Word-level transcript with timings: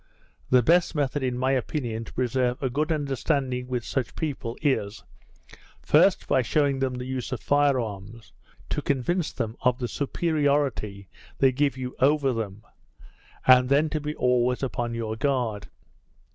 The 0.49 0.63
best 0.63 0.95
method, 0.95 1.21
in 1.21 1.37
my 1.37 1.51
opinion, 1.51 2.05
to 2.05 2.13
preserve 2.13 2.59
a 2.59 2.71
good 2.71 2.91
understanding 2.91 3.67
with 3.67 3.85
such 3.85 4.15
people, 4.15 4.57
is, 4.59 5.03
first, 5.79 6.27
by 6.27 6.41
shewing 6.41 6.79
them 6.79 6.95
the 6.95 7.05
use 7.05 7.31
of 7.31 7.39
firearms, 7.39 8.33
to 8.69 8.81
convince 8.81 9.31
them 9.31 9.55
of 9.61 9.77
the 9.77 9.87
superiority 9.87 11.07
they 11.37 11.51
give 11.51 11.77
you 11.77 11.95
over 11.99 12.33
them, 12.33 12.63
and 13.45 13.69
then 13.69 13.91
to 13.91 14.01
be 14.01 14.15
always 14.15 14.63
upon 14.63 14.95
your 14.95 15.15
guard. 15.15 15.67